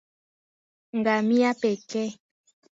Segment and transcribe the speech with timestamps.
[0.97, 2.09] Ngamia pekee